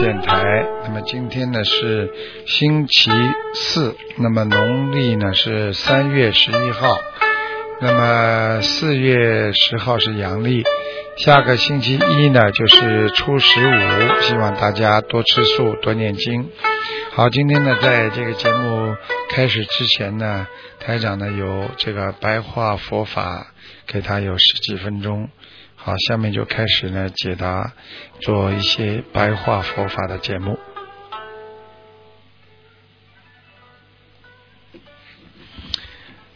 [0.00, 0.42] 电台。
[0.84, 2.10] 那么今天呢是
[2.46, 3.10] 星期
[3.52, 6.96] 四，那么农历呢是三月十一号，
[7.82, 10.64] 那么四月十号是阳历，
[11.18, 16.48] 下个星期一呢就是初十五，希望大家多吃素，多念经。
[17.12, 18.96] 好，今天呢在这个节目
[19.30, 20.46] 开始之前呢，
[20.78, 23.48] 台长呢有这个白话佛法，
[23.88, 25.28] 给他有十几分钟。
[25.74, 27.72] 好，下面就开始呢解答，
[28.20, 30.56] 做一些白话佛法的节目。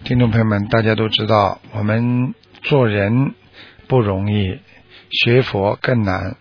[0.02, 3.34] 听众朋友们，大家都知道，我们做人
[3.86, 4.58] 不容易，
[5.08, 6.36] 学佛更难，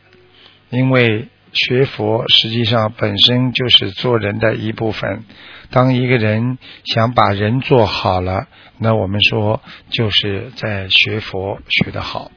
[0.71, 5.23] 因为学佛实际上本身就是做人的一部分。
[5.69, 12.31] 当一个人想把人做好了，那我们说就是在学佛学得好。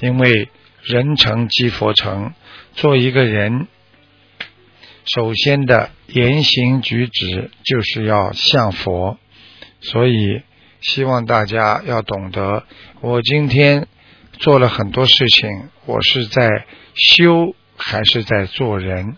[0.00, 0.48] 因为
[0.82, 2.32] 人成即佛成，
[2.74, 3.68] 做一个人，
[5.04, 9.18] 首先的言行举止就是要像佛，
[9.80, 10.42] 所以
[10.80, 12.64] 希望大家要懂得，
[13.00, 13.86] 我今天
[14.32, 19.16] 做了很多事情，我是在修还是在做人？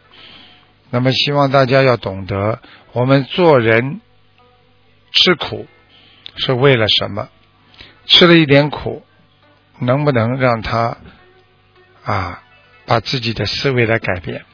[0.91, 2.61] 那么希望大家要懂得，
[2.93, 4.01] 我们做人
[5.12, 5.67] 吃苦
[6.37, 7.29] 是为了什么？
[8.06, 9.05] 吃了一点苦。
[9.81, 10.98] 能不能让他
[12.05, 12.45] 啊
[12.87, 14.45] 把自己的思维来改变？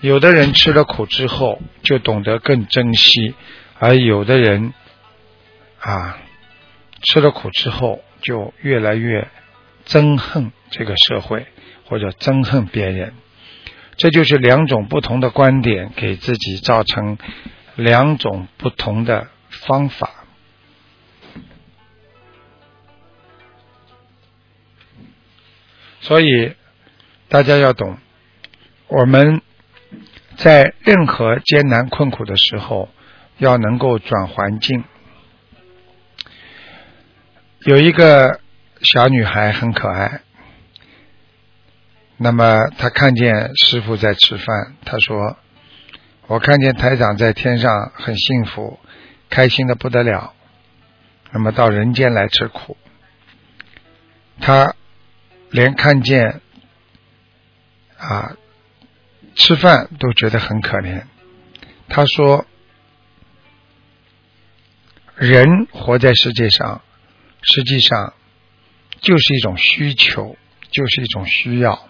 [0.00, 3.36] 有的人吃了苦之后就懂得更珍惜，
[3.78, 4.74] 而有的人
[5.78, 6.18] 啊
[7.04, 9.28] 吃了苦之后就越来越
[9.86, 11.46] 憎恨这个社会
[11.86, 13.14] 或者憎恨别人。
[13.96, 17.16] 这就是两种不同的观点，给自己造成
[17.76, 20.10] 两种不同的方法。
[26.00, 26.54] 所以
[27.28, 27.98] 大家要懂，
[28.88, 29.40] 我们
[30.36, 32.90] 在任何艰难困苦的时候，
[33.38, 34.84] 要能够转环境。
[37.60, 38.40] 有一个
[38.82, 40.20] 小女孩很可爱，
[42.16, 45.36] 那么她看见师傅在吃饭，她说
[46.28, 48.78] ：“我看见台长在天上很幸福，
[49.30, 50.34] 开心的不得了。
[51.32, 52.76] 那么到人间来吃苦，
[54.40, 54.74] 他。”
[55.48, 56.40] 连看见
[57.96, 58.36] 啊
[59.36, 61.04] 吃饭都觉得很可怜。
[61.88, 62.44] 他说
[65.14, 66.82] ：“人活在世界上，
[67.40, 68.12] 实际上
[69.06, 70.36] 就是一种需求，
[70.72, 71.88] 就是一种需要。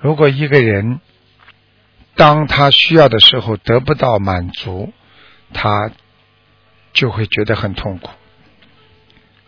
[0.00, 1.00] 如果一个人
[2.14, 4.92] 当他需要的时候得不到满足，
[5.52, 5.90] 他
[6.94, 8.10] 就会觉得很痛苦。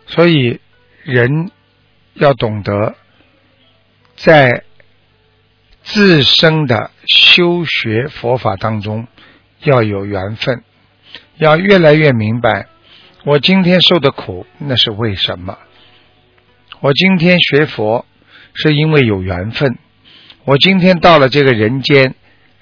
[0.05, 0.59] 所以
[1.03, 1.49] 人
[2.13, 2.95] 要懂得。”
[4.17, 4.63] 在
[5.83, 9.07] 自身的修学佛法当中，
[9.59, 10.63] 要有缘分，
[11.35, 12.67] 要越来越明白，
[13.25, 15.57] 我今天受的苦那是为什么？
[16.81, 18.05] 我今天学佛
[18.53, 19.77] 是因为有缘分，
[20.43, 22.15] 我今天到了这个人间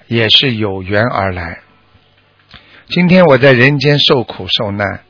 [0.06, 1.60] 也是有缘而来。
[2.88, 5.00] 今天我在人间受苦受难，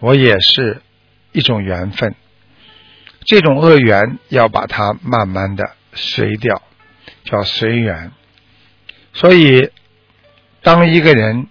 [0.00, 0.82] 我也是
[1.32, 2.14] 一种缘分。
[3.24, 6.62] 这种恶缘要把它慢慢的随掉，
[7.24, 8.12] 叫随缘。
[9.12, 9.70] 所以，
[10.62, 11.46] 当一个人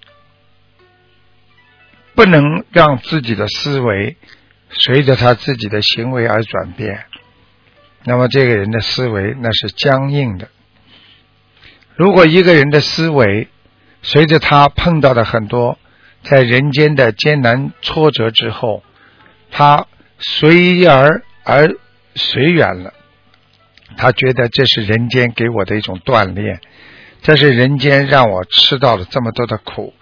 [2.14, 4.18] 不能让自己的思维
[4.80, 7.06] 随着他自己的行为而转变，
[8.04, 10.50] 那么这个人的思维那是僵硬的。
[11.96, 13.48] 如果一个人的思维
[14.02, 15.78] 随着他碰到的很多
[16.24, 18.84] 在人间的艰难挫折之后，
[19.52, 19.88] 他
[20.20, 21.24] 随而。
[21.46, 21.76] 而
[22.16, 22.94] 随缘了，
[23.98, 26.62] 他觉得这是人间给我的一种锻炼，
[27.22, 29.94] 这是人间让我吃到了这么多的苦，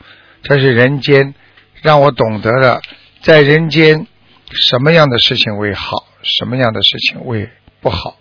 [0.44, 1.34] 这是人间
[1.82, 2.80] 让我懂得了
[3.22, 4.06] 在人间
[4.52, 7.50] 什么样的事情为好，什么样的事情为
[7.82, 8.18] 不好。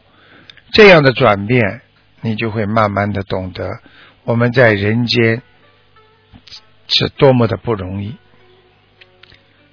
[0.72, 1.82] 这样的转变，
[2.20, 3.80] 你就会慢慢的懂得
[4.24, 5.42] 我们在人间
[6.86, 8.16] 是多么的不容易。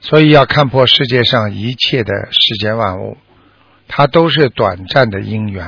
[0.02, 3.18] 所以要看破世界上一切的世间万物。
[3.90, 5.66] 它都是短暂的因缘。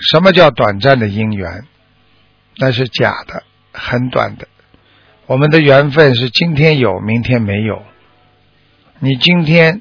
[0.00, 1.64] 什么叫短暂的因缘？
[2.56, 4.48] 那是假的，很短的。
[5.26, 7.84] 我们的缘分是今天有，明天没有。
[9.02, 9.80] 你今天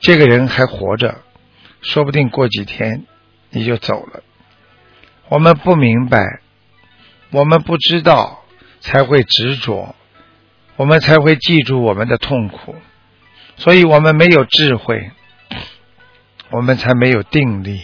[0.00, 1.22] 这个人还活着，
[1.80, 3.04] 说不定过几天
[3.48, 4.22] 你就走了。
[5.28, 6.40] 我们不明白，
[7.30, 8.44] 我们不知道，
[8.80, 9.94] 才会执着，
[10.76, 12.76] 我们才会记住我们的痛苦，
[13.56, 15.10] 所以我们没有智慧。
[16.50, 17.80] 我们才没有定力，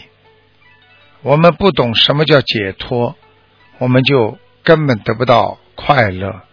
[1.23, 3.17] 我们不懂什么叫解脱，
[3.79, 6.43] 我们就根本得不到快乐。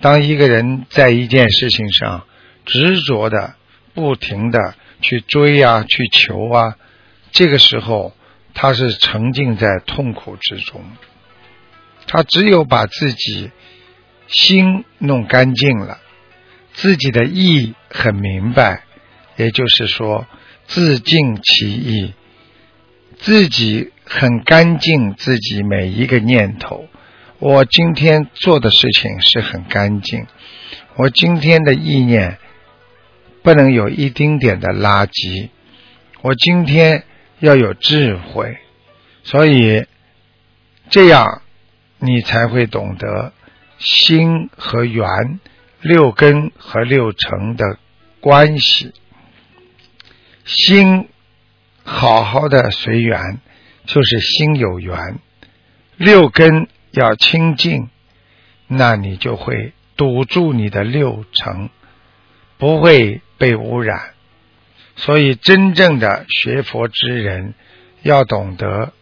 [0.00, 2.24] 当一个人在一件事情上
[2.66, 3.54] 执着的、
[3.94, 6.76] 不停的去追啊、去求啊，
[7.32, 8.14] 这个时候
[8.52, 10.82] 他是沉浸在痛苦之中。
[12.06, 13.50] 他只有把自己
[14.28, 15.98] 心弄干净了，
[16.72, 18.82] 自己的意很明白，
[19.36, 20.26] 也就是说
[20.66, 22.14] 自尽其意，
[23.18, 26.86] 自己很干净，自己每一个念头。
[27.38, 30.26] 我今天做的事情是很干净，
[30.96, 32.38] 我今天的意念
[33.46, 35.50] 不能有一丁点的垃圾，
[36.20, 37.04] 我今天
[37.38, 38.58] 要有智慧，
[39.22, 39.86] 所以
[40.90, 41.42] 这样
[42.00, 43.32] 你才会懂得
[43.78, 45.38] 心和缘、
[45.80, 47.78] 六根和六尘的
[48.18, 48.92] 关系。
[50.44, 51.08] 心
[51.84, 53.38] 好好的随缘，
[53.84, 55.20] 就是心有缘，
[55.96, 56.66] 六根。
[56.90, 57.90] 要清净，
[58.66, 61.68] 那你就会堵住你的六尘，
[62.56, 64.14] 不会被污染。
[64.96, 67.54] 所以，真正的学佛之人
[68.02, 68.92] 要懂得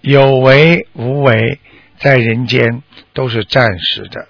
[0.00, 1.60] 有为无为，
[1.98, 4.28] 在人间都是暂时的。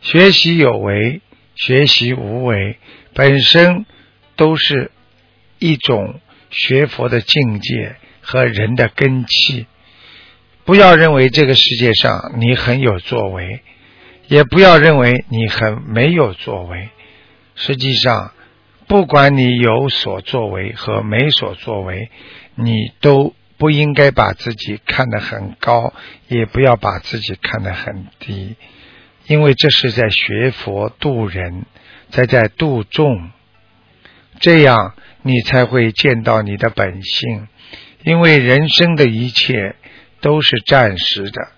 [0.00, 1.20] 学习有为，
[1.54, 2.78] 学习无为，
[3.12, 3.84] 本身
[4.34, 4.90] 都是
[5.58, 6.20] 一种
[6.50, 9.66] 学佛的境界和人的根气。
[10.64, 13.60] 不要认为这个世界上你很有作为，
[14.26, 16.88] 也不要认为你很没有作为。
[17.54, 18.32] 实际上，
[18.88, 22.10] 不管你有所作为和没所作为，
[22.54, 25.92] 你都不应该把自己看得很高，
[26.28, 28.56] 也不要把自己看得很低，
[29.26, 31.66] 因为这是在学佛度人，
[32.10, 33.30] 在在度众，
[34.40, 37.48] 这样你才会见到你的本性。
[38.02, 39.76] 因为人生的一切。
[40.22, 41.48] 都是暂时的，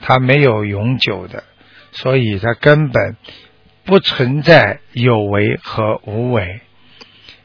[0.00, 1.44] 它没有永久的，
[1.92, 3.18] 所以它根本
[3.84, 6.60] 不存在有为和无为。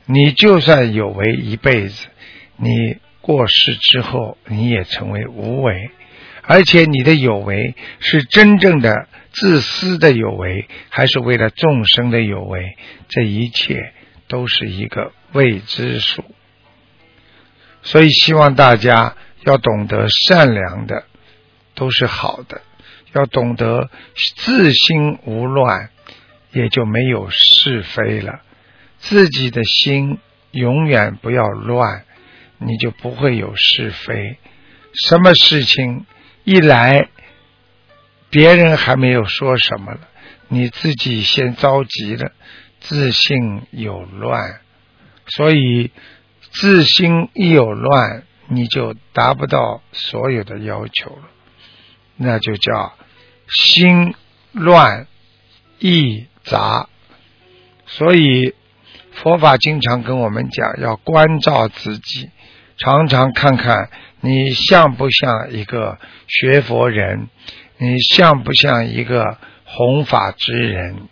[0.05, 2.07] 你就算有为一辈子，
[2.57, 5.91] 你过世之后，你也成为无为。
[6.43, 12.75] 而且你的有为是真正的自私的有为，还是为了众生的有为？
[13.07, 13.93] 这一切
[14.27, 16.23] 都是一个未知数。
[17.83, 19.15] 所以希望大家。
[19.45, 21.05] 要懂得善良的
[21.73, 22.61] 都是好的，
[23.13, 23.89] 要懂得
[24.35, 25.89] 自心无乱，
[26.51, 28.41] 也就没有是非了。
[28.99, 30.19] 自己的心
[30.51, 32.05] 永远不要乱，
[32.57, 34.37] 你就不会有是非。
[34.93, 36.05] 什么事情
[36.43, 37.09] 一来，
[38.29, 40.07] 别人还没有说什么了，
[40.47, 42.31] 你自己先着急了，
[42.79, 44.61] 自信有乱，
[45.27, 45.91] 所以
[46.41, 48.23] 自心一有乱。
[48.51, 51.29] 你就达不到所有的要求了，
[52.15, 52.95] 那就叫
[53.47, 54.15] 心
[54.53, 55.05] 乱
[55.77, 56.89] 意杂。
[57.85, 58.53] 所以
[59.13, 62.29] 佛法经常跟我们讲，要关照自己，
[62.77, 63.89] 常常看看
[64.21, 65.97] 你像不像一个
[66.27, 67.29] 学佛人，
[67.77, 71.07] 你像不像一个弘法之人。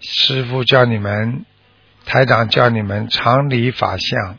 [0.00, 1.44] 师父叫你们，
[2.04, 4.38] 台长叫你们常理法相。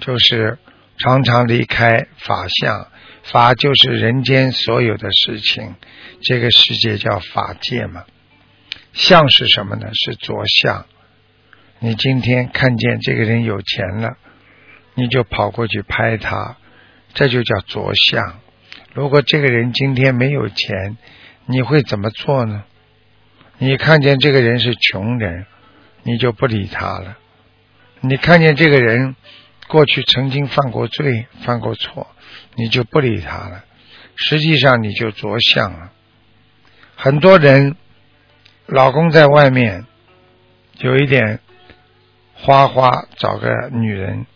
[0.00, 0.58] 就是
[0.98, 2.88] 常常离开法相，
[3.22, 5.76] 法就是人间所有的事情，
[6.22, 8.04] 这个世界叫法界嘛。
[8.92, 9.86] 相是什么呢？
[9.92, 10.86] 是着相。
[11.78, 14.16] 你今天看见这个人有钱了，
[14.94, 16.56] 你就跑过去拍他，
[17.14, 18.40] 这就叫着相。
[18.92, 20.96] 如果这个人今天没有钱，
[21.46, 22.64] 你会怎么做呢？
[23.58, 25.46] 你看见这个人是穷人，
[26.02, 27.16] 你就不理他了。
[28.00, 29.14] 你看见这个人。
[29.72, 32.06] 过去曾经犯过罪、犯过错，
[32.56, 33.64] 你就不理他了。
[34.16, 35.90] 实际上你就着相了。
[36.94, 37.74] 很多人，
[38.66, 39.86] 老公在外面
[40.76, 41.40] 有一点
[42.34, 44.26] 花花，找个女人，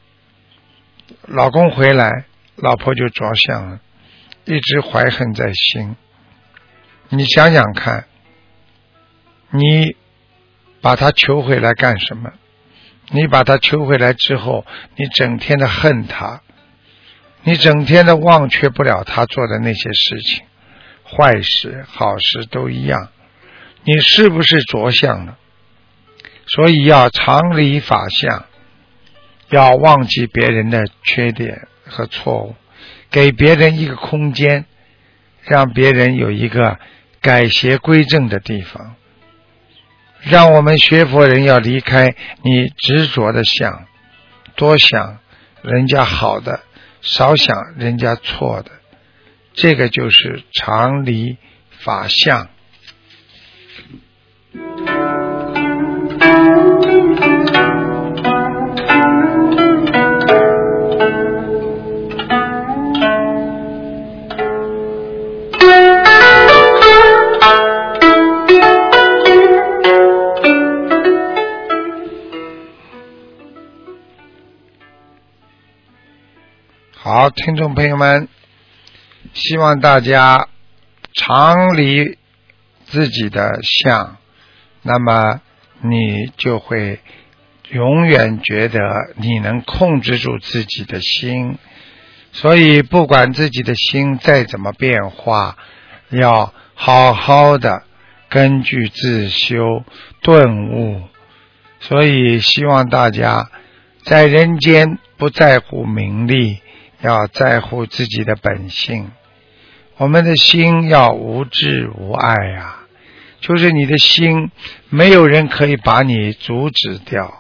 [1.27, 2.25] 老公回来，
[2.55, 3.81] 老婆就着相了，
[4.47, 5.97] 一直怀恨在心。
[7.11, 8.07] 你想想看，
[9.51, 9.97] 你
[10.81, 12.33] 把他求回来干什么？
[13.11, 16.43] 你把他求回来之后，你整天的恨他，
[17.45, 20.45] 你整天的忘却不了他做的那些事情，
[21.05, 23.09] 坏事、好事都一样。
[23.85, 25.39] 你是不是着相了？
[26.49, 28.47] 所以要常理法相，
[29.51, 32.57] 要忘记别人的缺点和错误，
[33.11, 34.65] 给别人一个空间，
[35.43, 36.79] 让别人有一个
[37.21, 38.97] 改邪归正的地方。
[40.29, 43.87] 让我们学佛人要离开你执着的想，
[44.57, 45.19] 多想
[45.63, 46.61] 人家好的，
[47.01, 48.73] 少想人家错的。
[49.55, 51.37] 这个就是常理
[51.79, 52.49] 法相。
[77.37, 78.29] 听众朋友们，
[79.35, 80.49] 希望大家
[81.13, 82.17] 常离
[82.87, 84.17] 自己的相，
[84.81, 85.43] 那么
[85.83, 86.99] 你就会
[87.69, 88.81] 永远觉得
[89.17, 91.59] 你能控制住自己的心。
[92.33, 95.59] 所以，不管自己的心再怎么变化，
[96.09, 97.83] 要好好的
[98.31, 99.85] 根据自修
[100.23, 101.03] 顿悟。
[101.81, 103.51] 所以，希望大家
[104.05, 106.63] 在人间不在乎名利。
[107.01, 109.11] 要在乎自己的本性，
[109.97, 112.83] 我们的心要无智无爱啊！
[113.41, 114.51] 就是你的心，
[114.89, 117.33] 没有人可以把你阻止掉，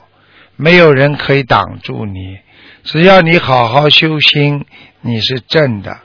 [0.56, 2.38] 没有人可以挡住你。
[2.84, 4.64] 只要你好好修心，
[5.00, 5.98] 你是正的，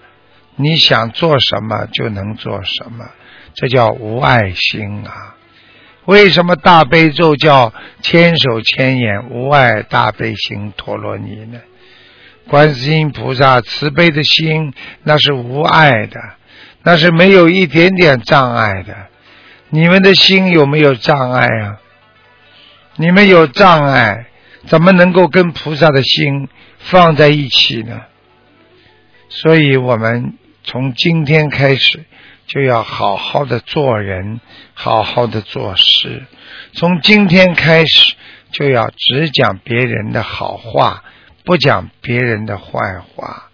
[0.56, 3.06] 你想做什么就能做什么，
[3.54, 5.36] 这叫无爱心啊！
[6.06, 11.60] 为什么大悲咒叫千手千眼无爱大悲心陀罗尼呢？
[12.52, 16.20] 观世音菩萨慈悲的心，那是无爱的，
[16.84, 18.94] 那是没有一点点障碍的。
[19.70, 21.80] 你们的心有没有障碍啊？
[22.98, 24.26] 你们有障碍，
[24.68, 28.02] 怎么能够跟菩萨的心放在一起呢？
[29.30, 30.34] 所以我们
[30.66, 32.04] 从今天开始
[32.48, 34.42] 就要好好的做人，
[34.74, 36.26] 好好的做事。
[36.74, 38.14] 从今天开始
[38.52, 41.06] 就要只讲别人的好话。
[41.52, 43.50] 不讲别人的坏话。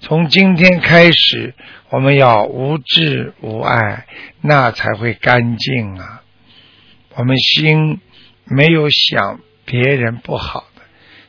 [0.00, 1.54] 从今天开始，
[1.88, 4.06] 我们要无智无爱，
[4.42, 6.22] 那才会干净啊！
[7.14, 7.98] 我们心
[8.44, 10.82] 没有想别人不好的，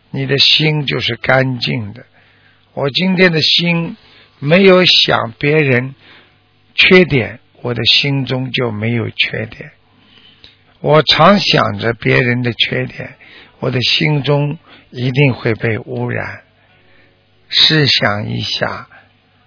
[0.09, 2.05] 你的心就是干净的。
[2.73, 3.95] 我今天的心
[4.39, 5.95] 没有想别人
[6.75, 9.71] 缺点，我的心中就没有缺点。
[10.81, 13.15] 我常想着别人的缺点，
[13.61, 14.59] 我的心中。
[14.91, 16.43] 一定会被污染。
[17.49, 18.87] 试想一下，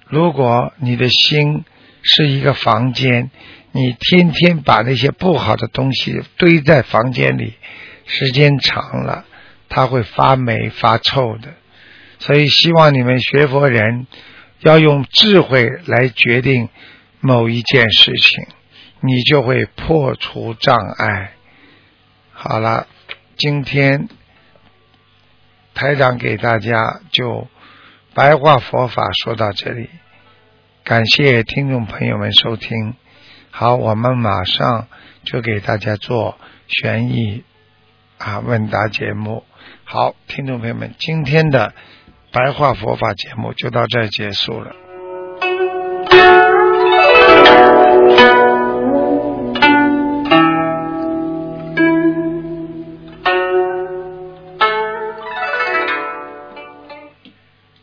[0.06, 1.64] 如果你的心
[2.02, 3.30] 是一个房间，
[3.72, 7.54] 你天天把那些不好的东西堆在房间里，
[8.04, 9.24] 时间长了，
[9.70, 11.54] 它会发霉发臭的。
[12.18, 14.06] 所以，希望你们学佛人
[14.60, 16.68] 要用智慧来决定
[17.20, 18.44] 某一件事情，
[19.00, 21.32] 你就会破除障碍。
[22.32, 22.86] 好了，
[23.36, 24.08] 今天。
[25.74, 27.48] 台长给大家就
[28.14, 29.90] 白话佛法说到这里，
[30.84, 32.94] 感谢听众朋友们收听。
[33.50, 34.86] 好，我们马上
[35.24, 36.38] 就给大家做
[36.68, 37.42] 悬疑
[38.18, 39.44] 啊问答节目。
[39.84, 41.74] 好，听众朋友们，今天的
[42.32, 44.74] 白话佛法节目就到这结束了。